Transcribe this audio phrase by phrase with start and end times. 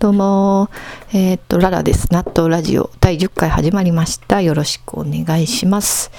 [0.00, 0.70] どうも、
[1.12, 2.10] えー、っと、ララです。
[2.10, 4.40] 納豆ラジオ第10回始まりました。
[4.40, 6.10] よろしくお願いします。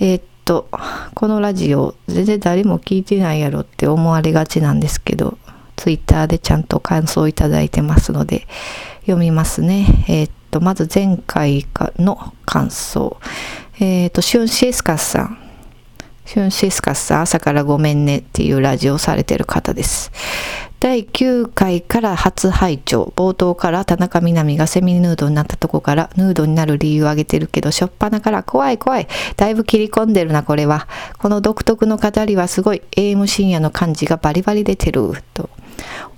[0.00, 0.68] えー、と、
[1.14, 5.38] このラジオ、全然誰も聞いてないやろって思われがちなんですけど、
[5.76, 8.48] ツイッターでちゃんと感想をいただいてますので、
[9.02, 9.86] 読みますね。
[10.08, 11.64] えー、っと、まず前回
[11.96, 13.18] の感想。
[13.78, 15.38] えっと、シュンシエスカスさん。
[16.24, 20.10] シュンシスカスさん、朝からごめんねっていうラジオをされてる方です。
[20.80, 29.08] 第9回から初拝聴冒頭から田中みな実がセミヌードになったとこからヌードになる理由を挙げてるけどしょっぱなから怖い怖い。
[29.36, 30.86] だいぶ切り込んでるなこれは。
[31.18, 35.50] この独特の語りはすごい AM 深夜の感じがバリバリ出てると。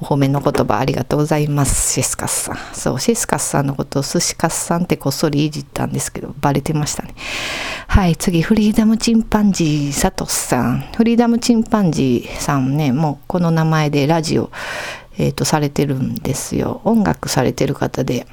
[0.00, 1.92] お褒めの言葉ありがとうございます。
[1.92, 2.58] シスカスさん。
[2.72, 7.14] そう、シスカスさんのことを寿司カスさんってこっそりいじったんですけど、バレてましたね。
[7.88, 10.80] はい、次、フリーダムチンパンジーサトスさん。
[10.96, 14.50] フリーダムチンパンジーさんね、もうこの名前でラジオ、
[15.18, 16.80] えっ、ー、と、されてるんですよ。
[16.84, 18.26] 音楽されてる方で。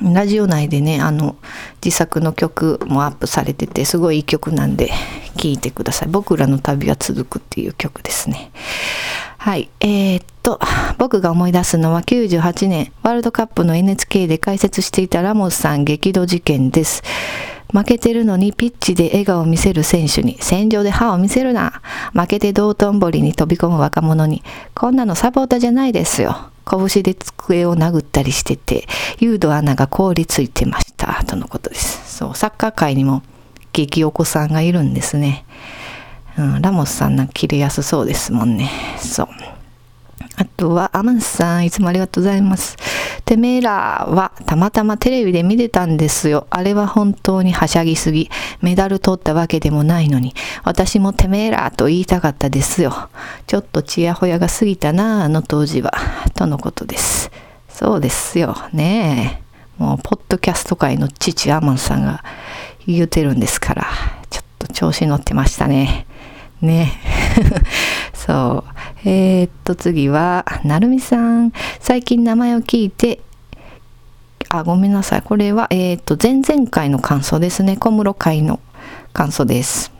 [0.00, 1.36] ラジオ内でね、あの、
[1.84, 4.90] 自作の曲もアップされてて、すごいいい曲なんで、
[5.38, 6.08] 聴いてください。
[6.08, 8.50] 僕らの旅は続くっていう曲ですね。
[9.48, 9.70] はい。
[9.80, 10.60] えー、っと、
[10.98, 17.02] 僕が思い出すのは98年、ワールドカップの NHK で解説していたラモスさん激怒事件です。
[17.72, 21.80] 負けてるのにピッチで笑顔を見せる選手に、戦場で歯を見せるな。
[22.12, 24.42] 負けて道頓堀に飛び込む若者に、
[24.74, 26.50] こんなのサポーターじゃないですよ。
[26.70, 28.86] 拳で机を殴ったりしてて、
[29.18, 31.24] ユードアナが凍りついてました。
[31.24, 32.18] とのことです。
[32.18, 33.22] そう、サッカー界にも
[33.72, 35.46] 激お子さんがいるんですね。
[36.38, 38.70] うん、ラモスさんなんか切れやすそうですもんね。
[38.98, 39.28] そう。
[40.36, 42.76] あとは、アマンスさん、いつもありがとうございます。
[43.24, 46.46] てめえらはたまたまテレビで見てたんですよ。
[46.48, 48.30] あれは本当にはしゃぎすぎ。
[48.62, 53.08] メダル取ったわけでもないのに、私もてめえらと言いたかったですよ。
[53.48, 55.92] ちょっとちやほやが過ぎたな、あの当時は。
[56.34, 57.32] とのことです。
[57.68, 58.56] そうですよ。
[58.72, 59.42] ね
[59.78, 59.82] え。
[59.82, 62.22] もう、ポッドキャスト界の父アマンさんが
[62.86, 63.86] 言うてるんですから、
[64.30, 66.06] ちょっと調子乗ってましたね。
[66.60, 66.92] ね。
[68.14, 69.08] そう。
[69.08, 71.52] えー、っと、次は、なるみさん。
[71.80, 73.20] 最近名前を聞いて、
[74.50, 75.22] あ、ごめんなさい。
[75.22, 77.76] これは、えー、っと、前々回の感想ですね。
[77.76, 78.60] 小室会の
[79.12, 79.92] 感想です。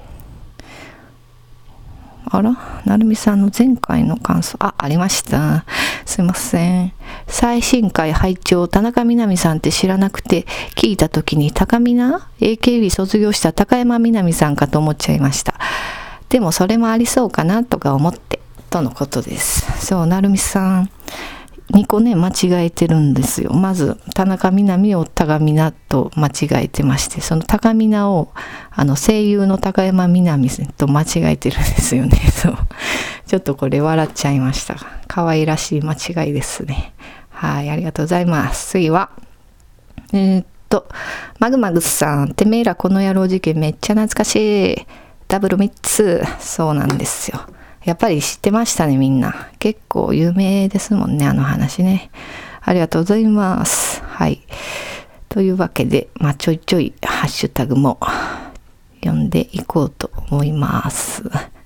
[2.30, 2.56] あら？
[2.84, 4.56] なるみさんの前回の感想。
[4.60, 5.64] あ、ありました。
[6.04, 6.92] すいません。
[7.26, 15.57] 最新回拝聴田中みな実さんって知らなくて、聞いた時に高みな ?AKB 卒業した高山みな実さんかと思っちゃいました。
[16.28, 18.40] でもそれもありそうかなとか思って、
[18.70, 19.86] とのことです。
[19.86, 20.90] そう、なるみさん。
[21.72, 23.52] 2個ね、間違えてるんですよ。
[23.52, 28.32] まず、田中みな実を高みなと間違えてまして、その高みなを、
[28.70, 32.16] あの、声優の高山みな実と間違えてるんですよね。
[32.32, 32.56] そう。
[33.26, 34.76] ちょっとこれ笑っちゃいました。
[35.06, 36.94] 可愛らしい間違いですね。
[37.28, 38.68] はい、ありがとうございます。
[38.70, 39.10] 次は、
[40.14, 40.88] えー、っと、
[41.38, 44.86] マグマグスさん、てめえらこの野郎事件めっちゃ懐かしい。
[45.28, 46.24] ダブル3つ。
[46.40, 47.40] そうなんですよ。
[47.84, 49.48] やっぱり知ってましたね、みんな。
[49.58, 52.10] 結構有名ですもんね、あの話ね。
[52.62, 54.02] ありがとうございます。
[54.04, 54.40] はい。
[55.28, 57.98] というわけで、まあ、ちょいちょいハッシュタグも
[59.00, 61.22] 読んでいこうと思います。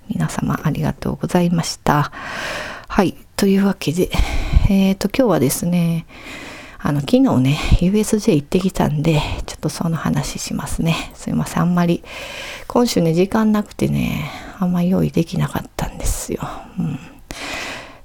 [0.09, 2.13] 皆様ありがとうございました。
[2.89, 3.17] はい。
[3.37, 4.11] というわけで、
[4.69, 6.07] えっ、ー、と、今日はですね、
[6.79, 11.13] あの、昨日ね、USJ 行ってきたんで、ちょっとその話しますね。
[11.15, 11.63] すいません。
[11.63, 12.03] あんまり、
[12.73, 16.41] 今週ね、時間なくてね、あんま用意できなかったんですよ。
[16.79, 16.99] うん。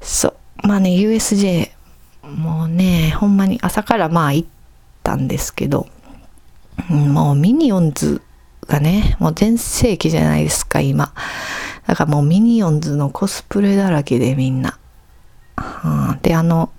[0.01, 0.67] そう。
[0.67, 1.71] まあね、USJ、
[2.35, 4.49] もうね、ほんまに朝からまあ行っ
[5.03, 5.87] たんですけど、
[6.89, 8.21] もうミニオンズ
[8.67, 11.13] がね、もう全盛期じゃないですか、今。
[11.87, 14.77] だからもうミニオンズのコスプレだらけでみんな。
[15.85, 16.71] うん、で、あの、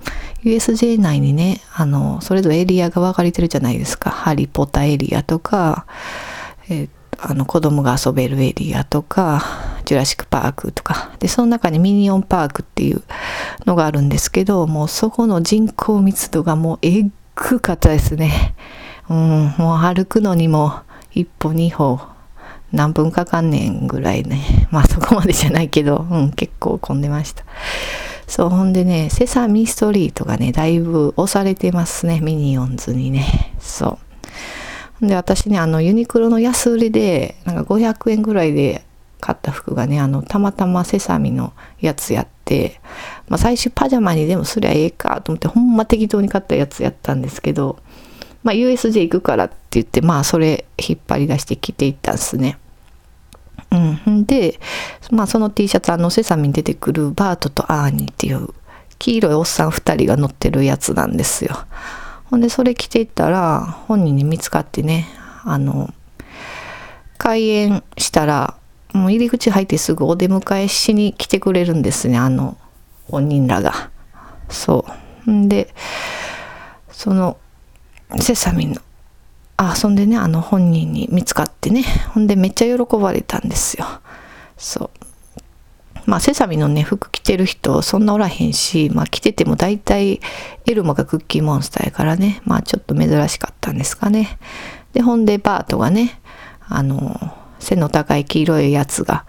[0.45, 4.11] USJ 内にね、あの、それぞれエリアが分かれてるじゃないですか。
[4.11, 5.87] ハリポタエリアとか、
[6.69, 6.89] えー、
[7.21, 9.43] あの、子供が遊べるエリアとか、
[9.85, 11.11] ジュラシックパークとか。
[11.19, 13.03] で、その中にミニオンパークっていう
[13.67, 18.55] のがあるんですけど、もうそこの人口密度がもうえっぐかったですね。
[19.09, 20.81] うん、もう歩くのにも
[21.13, 22.01] 一歩二歩
[22.73, 24.69] 何分かかんねんぐらいね。
[24.71, 27.45] まあそこまでじゃないけど、うん、結構混んでました。
[28.27, 33.55] そう、ほんでね、セサミストリートがね、だいぶ押されてますね、ミニオンズにね。
[33.59, 34.08] そう。
[35.01, 38.85] で、私ね、あの、ユニクロの安売りで、なんか500円ぐらいで
[39.21, 42.81] 買った服がね、あの、たまたまセサミのやつやって、
[43.29, 47.79] まあ、最初パジャマにでもすりゃええかと思って、ほんま適当に買ったやつやったんですけど、
[48.43, 52.59] まあ、USJ 行くからって言って、まあ、それ引っ張り出して着ていったんですね。
[53.71, 54.25] うん。
[54.25, 54.59] で、
[55.11, 58.49] まあその T シャツ、あのセサミに出てくるバートとアーニーっていう
[58.99, 61.67] 黄色いおっさん2人が乗ってるやつなんですよ。
[62.31, 65.09] ほんでそれ着ていったら本人に見つかってね
[65.45, 65.93] あの
[67.17, 68.55] 開園したら
[68.93, 72.57] もう入り口入ってすぐお出迎えしに来てくれるんですねあの
[73.11, 73.91] 本人らが。
[74.49, 74.85] そ
[75.27, 75.31] う。
[75.31, 75.75] んで
[76.91, 77.37] その
[78.19, 78.81] セサミンの
[79.57, 81.83] あそんでねあの本人に見つかってね
[82.15, 83.87] ほんでめっちゃ喜ばれたんですよ。
[84.57, 84.91] そう
[86.09, 90.21] まあセサミのね服着てる人そんなおらへんしまあ着てても大体
[90.67, 94.39] エルモがクッキーモンスターやからねまあちょっと珍しかったんですかね
[94.95, 96.21] でほんでバートがね
[96.67, 99.27] あの背の高い黄色いやつが、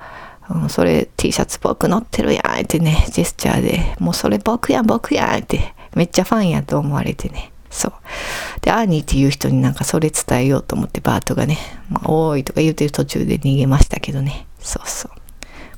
[0.50, 7.94] うん、それ T シャツ僕乗ってるやんってねジェスチャーでもうそれ僕やん僕やんってめっちゃファンやと思われてねそう。
[8.62, 11.58] で、アーニーっていう人になんかそれ伝えようと思ってバートがね、
[11.90, 14.48] まあ、おーいとか言うてる途中で逃げましたけどね。
[14.60, 15.19] そうそう。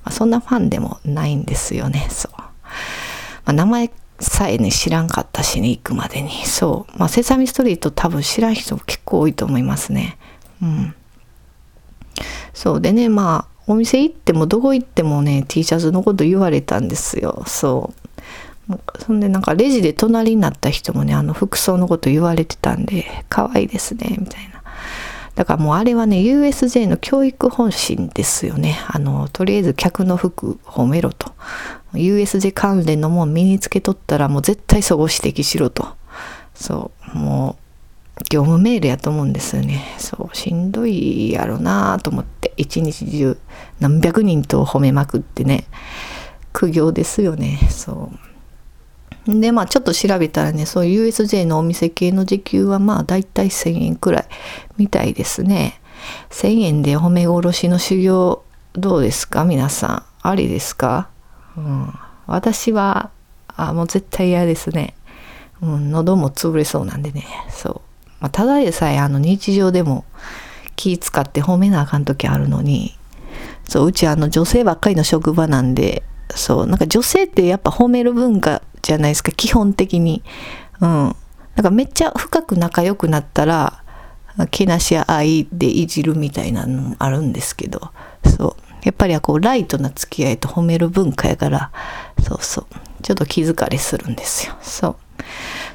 [0.04, 2.08] まあ、そんなファンでもないんですよね。
[2.10, 2.32] そう。
[2.38, 2.48] ま
[3.46, 6.46] あ、名前さえね、知らんかったしね、行くまでに。
[6.46, 6.98] そう。
[6.98, 10.18] まあ、セサミストリート多分知らん人も結構多いと思いますね。
[10.62, 10.96] うん。
[12.54, 17.44] そうでね、まあ、お店行ってもどこ行ってもね、T シャツのこと言われたんですよ。
[17.48, 17.94] そ
[18.70, 18.80] う。
[19.00, 24.61] そんでなんかレジで隣になった人もね、あの服装のこと言われてたんで、可愛いですね、みたいな。
[25.36, 28.80] だからもうあれはね USJ の教育方針ですよね。
[28.88, 31.32] あのとりあえず客の服褒めろと。
[31.94, 35.88] USJ 関連のもん身につけとったらもう絶対そこ指摘しろと。
[36.54, 37.58] そうも
[38.18, 39.96] う業務メールやと思うんですよね。
[39.98, 42.54] そうしんどいやろなと思って。
[42.58, 43.38] 一日中
[43.80, 45.66] 何百人と褒めまくってね。
[46.54, 47.58] 苦行ですよね。
[47.70, 48.31] そう。
[49.28, 54.26] でまあちょっと調べたらねそういう USJ のお店系の時給はまあだいたい1,000円くらい
[54.78, 55.80] みたいですね。
[56.32, 59.46] 1,000円で褒め殺しの修行どうですか？
[59.46, 60.04] 皆さん。
[60.24, 61.10] ありですか、
[61.58, 61.92] うん、
[62.28, 63.10] 私は
[63.48, 64.94] あもう絶対嫌ですね、
[65.62, 67.26] うん、喉も潰れそうなんでね。
[67.50, 67.82] そう、
[68.20, 70.06] まあ、ただでさえあの日常でも
[70.76, 72.96] 気使って褒めなあかん時あるのに
[73.68, 76.04] そううちあの女性ばっかりの職場なんで
[76.36, 79.32] そうなんか女性ってやっぱ褒める文化じゃないですか。
[79.32, 80.24] 基本的に。
[80.80, 81.16] うん。
[81.56, 83.84] なんかめっちゃ深く仲良くなったら
[84.52, 87.92] けなしや愛でいじるみたいなのもあるんですけど。
[88.26, 88.64] そう。
[88.84, 91.72] やっぱりこうライトな付き合いと褒める文化やから。
[92.24, 92.66] そうそう。
[93.04, 94.56] ちょっと気疲れするんですよ。
[94.62, 94.96] そう。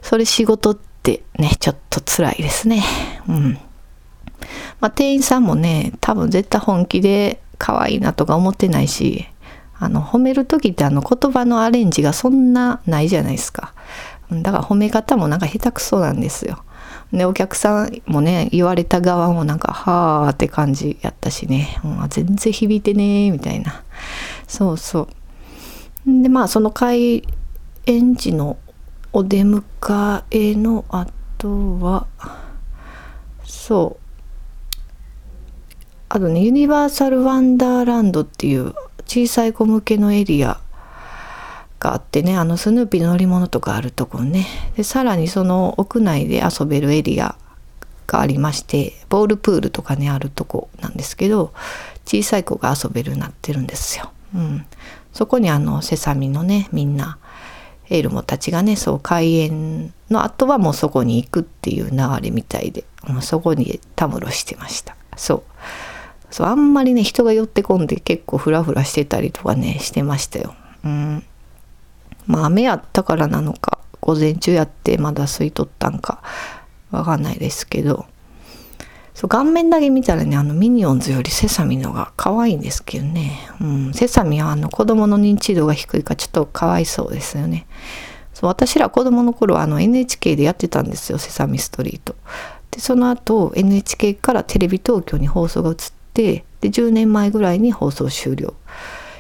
[0.03, 2.83] それ仕事ってねちょっと辛いですね。
[3.29, 3.59] うん。
[4.81, 9.27] まあ店員さんもね多分絶対本気で可愛いなとか思ってないし
[9.79, 13.75] あの褒める時ってあの言葉のアレンジがそんなないじゃないですか。
[14.31, 16.63] だから褒め方もなんか下手くそなんですよ。
[17.13, 23.83] でお客さんもね言われた側もなんかはあって感じやったしね、うん、全然響いてねみたいな。
[24.49, 25.09] そうそ
[26.07, 26.23] う。
[26.23, 27.23] でまあその開
[27.87, 28.57] 園時の
[29.13, 32.07] お出迎えの後は
[33.45, 34.03] そう。
[36.09, 38.75] あとねユニバーサル・ワンダーランドっていう
[39.07, 40.61] 小さい子向けのエリア
[41.79, 44.47] があってねあのスヌーピーの乗り物とかあるとこね。
[44.77, 47.37] でさらにその屋内で遊べるエリア
[48.07, 51.53] がありましてボールプールとかねあるとこなんですけど
[52.05, 54.11] 小さい子が遊べるようになってるんですよ。
[54.35, 54.67] うん、
[55.13, 57.19] そこにあのセサミのねみんな
[57.89, 64.97] エルモたちがねそう開園の後はもうそこに行くっていう流れみたいでもうそこにたむろしてました。
[65.17, 65.43] そう。
[66.37, 70.55] そうあんまりね人が寄ってこんで結構フラフラしてたりとかねしてましたよ。
[70.85, 71.25] うん。
[72.27, 76.23] まあ雨やったからなのか午前中やってまだ空いとったんか
[76.91, 78.05] わかんないですけど。
[79.15, 87.67] そう顔面だけ見たらねあのミニオンズよりセサミのが可愛いんですけどね、うん、セサミはあの子供の認知度が低いからちょっとかわいそうですよね。
[88.35, 92.15] そう私ら子供の頃あの NHK でやってたんですよセサミストリート。
[92.73, 95.77] でその後 NHK からテレビ東京に放送が移っ
[96.17, 98.55] てで10年前ぐらいに放送終了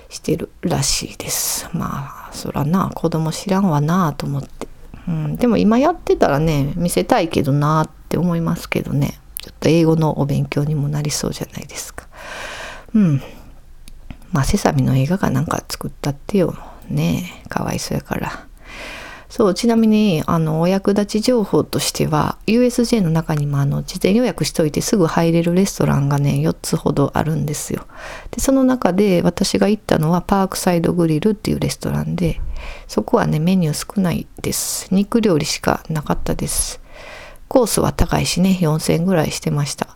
[0.08, 1.68] してるらしいです。
[1.72, 4.66] まあそらな子供知らんわなあと思って、
[5.06, 9.18] うん、でも今やってたらね見せたいけどなあって思いますけどね。
[9.40, 12.08] ちょっと英語のお勉強にもなりそうじゃないですか。
[12.94, 13.22] うん。
[14.32, 16.56] まあセサミの映画がなんか作ったってよ
[16.88, 17.42] ね。
[17.44, 18.45] えかわいそうやから。
[19.28, 27.87] そうちなみにあのお役立ち情報としては USJ の中にもあの事前予約しといてすぐ入れるレストランがね4つほどあるんですよ。
[28.30, 32.40] でその中で私が行ったのはパークサイドグリルっていうレストランで
[32.87, 34.88] そこはねメニュー少ないです。
[34.95, 36.80] 肉料理しかなかったです。
[37.49, 39.88] コースは高いしね4000円ぐらいしてました。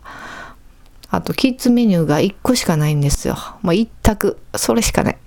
[1.09, 3.35] あとキッズメニューが1個しかないんですよ。
[3.61, 4.39] もう一択。
[4.55, 5.17] それしかない。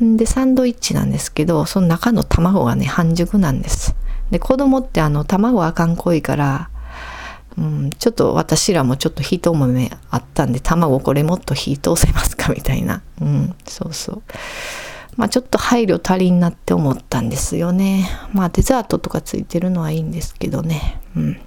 [0.00, 3.94] でサンドイッチなんですけどその中の卵がね半熟なんです。
[4.30, 6.70] で子供ってあの卵あかん濃いから
[7.56, 13.02] うん、ちょっと私らもちょっと火ともめあったんで卵これもっと火通せますかみたいな。
[13.20, 14.22] うんそうそう。
[15.16, 18.08] まあちょっと配慮足りんなって思ったんですよね。
[18.32, 21.00] まあデザートとかついてるのはいいんですけどね。
[21.16, 21.40] うん。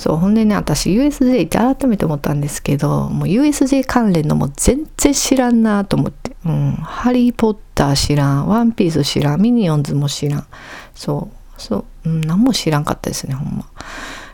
[0.00, 10.46] そうほんでね私 USJ って改めて思ったんですけどもう USJ 関連のも全然知らんなと思って「うん、ハリー・ポッター知らんワンピース知らんミニオンズも知らん。
[10.94, 13.66] そうそう、うん、何も知らんかったですねほんま。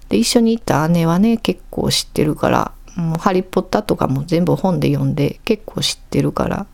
[0.09, 6.67] で一緒に行った姉はね結構知ってるからもうハリー・ポッターとかも全部本で読んで結構知ってるから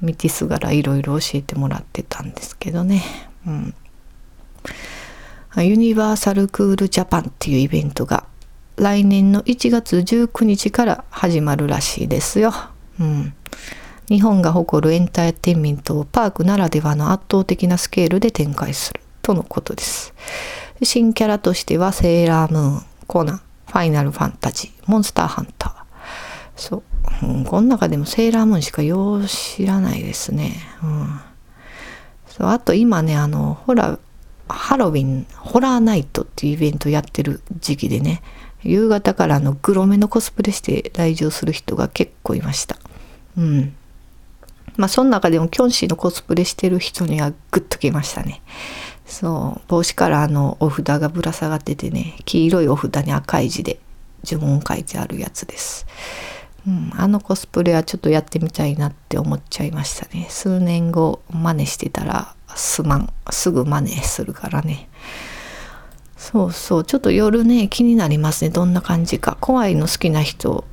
[0.00, 3.02] 道すがらいろいろ教えてもらってたんですけどね。
[3.44, 3.74] うん。
[5.56, 8.24] ユニバーサルクールジャパンっていうイベントが
[8.76, 12.52] 来年の1月19日から始まるらしいですよ。
[13.00, 13.34] うん。
[14.08, 20.12] 日本が誇るエンターテインメントをパークならではの圧倒的なスケールで展開するとのことです。
[20.82, 25.74] 新キャラとしてはセーラームーン、コナン、ファイナルファンタジー、モンスターハンター。
[26.54, 26.82] そう。
[27.22, 30.52] うん、この中でもセーラームーンしかよう知らないですね。
[30.82, 31.20] うん。
[32.28, 33.98] そうあと今ね、あの、ほら、
[34.48, 38.22] ハロウィン、ホラーナイトっていうイベントやってる時期でね、
[38.66, 42.76] 夕方からのグロめのコスプレして来場する人が結構いました。
[43.36, 43.74] うん。
[44.76, 48.42] まあその中でもキョンシーのコスプレしてる人にはグッときましたね。
[49.06, 53.78] そう帽子からあのお札がぶら下がっててね黄色いお札に赤い字で
[54.24, 55.86] 呪文書いてあるやつです。
[56.66, 60.26] うん、あのコスプレはちょっとやってみたいなって思っちゃいましたね。
[60.28, 64.88] 数年後真似してたらすまんすぐ真似するからね。
[66.16, 66.84] そうそう。
[66.84, 68.50] ちょっと夜ね気になりますね。
[68.50, 69.36] どんな感じか。
[69.40, 70.64] 怖いの好きな人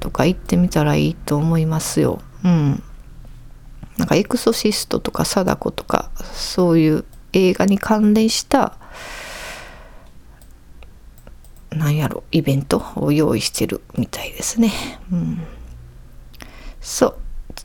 [0.00, 2.20] とか行ってみたらいいと思いますよ。
[2.44, 2.82] うん。
[3.96, 8.78] なんかエクソシストとか貞子とかそういう映画に関連した
[11.70, 14.72] なんやろイベントを用意してるみたいですね。
[15.12, 15.42] うん。
[16.80, 17.16] そう。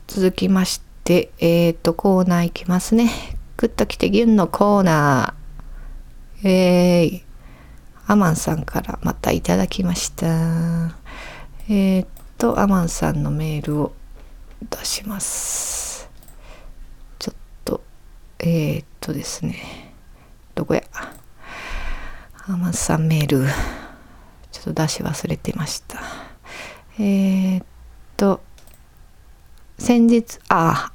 [0.08, 3.10] 続きましてえっ、ー、とコーナーいきますね。
[3.56, 5.43] グッときてギュンのコーナー。
[6.42, 7.22] えー、
[8.06, 10.26] アマンさんからまたいただきました。
[11.68, 13.92] えー、っと、アマンさんのメールを
[14.68, 16.10] 出します。
[17.18, 17.82] ちょっと、
[18.40, 19.94] えー、っとですね、
[20.54, 20.82] どこや？
[22.46, 23.46] アマンさんメール、
[24.52, 26.00] ちょっと出し忘れてました。
[26.98, 27.66] えー、っ
[28.16, 28.42] と、
[29.78, 30.92] 先日、あ、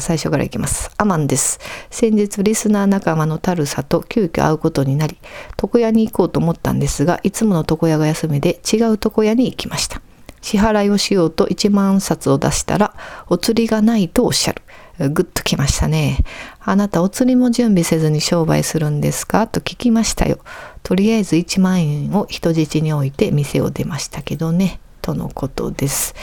[0.00, 0.90] 最初からいきます。
[0.96, 1.60] アマンです。
[1.90, 5.18] 先日リスナー仲間のタルサと急遽会うことになり、
[5.62, 10.02] 床屋に行こうと思ったんですが、いつもの床屋が休みで違う床屋に行きました。
[10.40, 12.94] 支払いをしようと1万冊を出したら、
[13.28, 14.62] お釣りがないとおっしゃる。
[15.10, 16.24] ぐっときましたね。
[16.60, 19.46] あなたお釣りも準備せずに商売するんですか？
[19.46, 20.38] と聞きましたよ。
[20.82, 24.80] とりあえず1万円を人質に置いて店を出ましたけどね。
[25.02, 26.16] とのことです。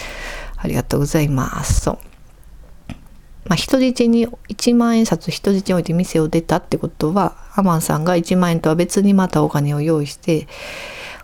[0.58, 1.90] ありがとうございます。
[3.46, 10.48] まあ、人質に1万円札人質に置いて店を出たってことはアマンさんが1万円とは別にまたお金を用意して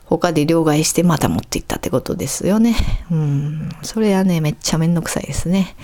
[0.05, 2.75] 他で両替してまた持っていったってことですよね。
[3.09, 3.69] うん。
[3.81, 5.75] それはね、めっちゃめんどくさいですね。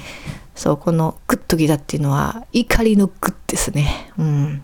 [0.54, 4.12] そう、このグッときだっていうのは怒りのグッですね。
[4.18, 4.64] うん。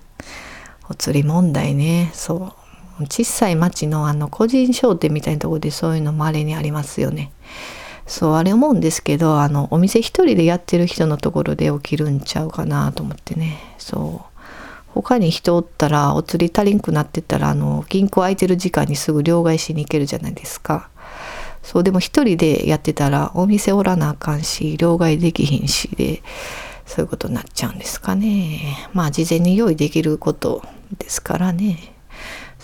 [0.89, 2.11] お釣り問題ね。
[2.13, 2.53] そ
[2.99, 3.03] う。
[3.05, 7.31] 小さい町のあの個人商店みたいなとこでそういうの稀にありますよね。
[8.05, 13.57] そうあれ思うんですけどあのお店一人でやってる人のところで起きるんちゃうかなと思ってね。
[13.77, 14.33] そう。
[14.93, 20.89] 他に人おったらお釣り足りんくなってたらあの銀行空いてる時間にすぐ両替しに行けるじゃないですか。
[21.63, 26.21] そうでも一人でやってたらお店おらなあかんし両替できひんしで
[26.85, 28.89] そういうことになっちゃうんですかね。
[28.93, 30.61] まあ事前に用意できること
[30.99, 31.93] ですからね。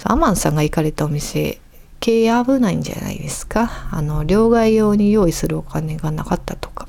[0.03, 1.59] アマンさんが行かれたお店
[1.99, 3.89] 経営危ないんじゃないですか？
[3.91, 6.87] あの両替用に用意するお金がなかったとか、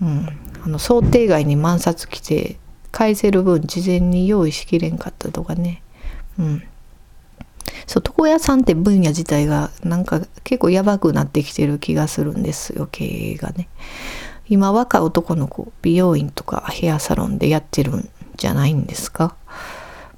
[0.00, 0.28] うん、
[0.64, 2.58] あの想定外に万札来て
[2.92, 5.82] 返せる分事前に用意しきれんかったとかね。
[6.38, 6.62] うん。
[7.86, 13.68] そう床屋さんって分野自体がなんか結構やばくなってきてる気がするんですよ経営がね。
[14.48, 19.34] 今若い男の子美容院とかヘアサロンでやってるんじゃないんですか？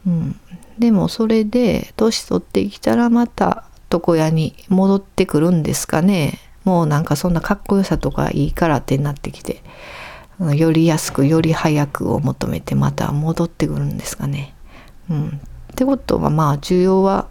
[0.06, 0.40] うん。
[0.78, 9.62] でもそれで年取ってきたらまた床屋に戻ってくるんですかねもうなんかそんなかっこよさとかいいからってなってきて
[10.56, 14.54] より安くより早くを求めてまた戻ってくるんですかね。
[15.08, 17.28] うん、ってことはまあ需要は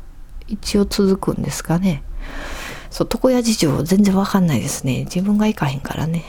[0.48, 2.04] 一応続くんですかね。
[2.90, 6.24] そう床屋事情全然わかんないですね自分が行かへんからね。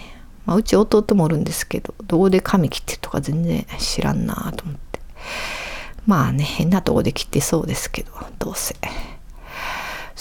[0.47, 5.01] まあ、うち弟もおるんですけどどこで髪切ってとか全然知らんなと思って
[6.05, 8.11] まあね変なとこで切ってそうですけど
[8.41, 8.75] どうせ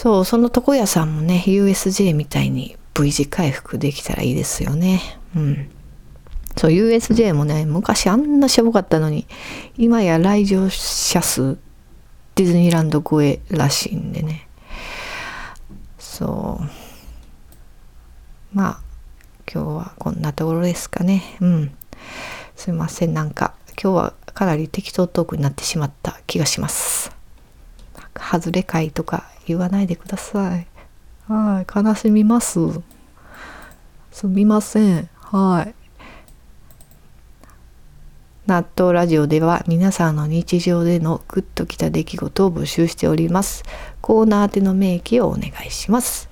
[0.02, 5.00] そうその床屋さんもね USJ みたいに V 字回復できたらいいですよね。
[5.36, 5.70] うん。
[6.58, 9.28] そう USJ もね昔あんなしょぼかったのに
[9.78, 11.56] 今や来場者数
[12.34, 14.48] ディズニーランド超えらしいんでね。
[16.00, 18.58] そう。
[18.58, 18.82] まあ
[19.54, 21.22] 今日はこんなところですかね。
[21.42, 21.72] うん。
[22.56, 23.14] すいません。
[23.14, 27.12] なんか今日はかなり適当トークになってしまった気がします。
[28.16, 30.68] 外れ会とか言わないでください
[31.28, 32.60] はい悲しみます
[34.12, 35.82] すみませんはい
[38.48, 43.64] 納豆ラジオでは皆さんの日常でのグッときた出来事を募集しております。
[44.02, 46.28] コーナー宛ての明記をお願いします。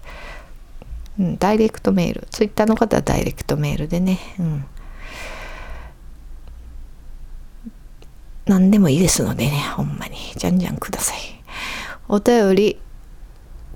[1.17, 2.27] うん、ダイレクトメール。
[2.31, 4.19] ツイッターの方はダイレクトメールでね。
[4.37, 4.65] うん。
[8.47, 10.17] 何でもいいですのでね、ほんまに。
[10.35, 11.19] じゃんじゃんください。
[12.09, 12.79] お便り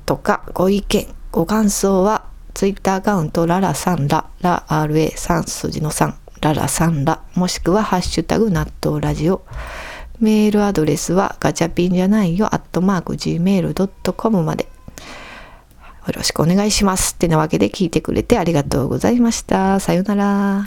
[0.05, 9.43] とかご意見、ご感想は、ツイッターアカウントララサンラ、ラ RA3 数字の3ララさんら、もしくはハッシュタグ納豆ラジオ。
[10.19, 14.67] メールアドレスはガチャピンじゃないよ、アットマーク gmail.com まで。
[16.07, 17.13] よろしくお願いします。
[17.13, 19.79] ってなわけで聞いてくれてありがとうございました。
[19.79, 20.65] さようなら。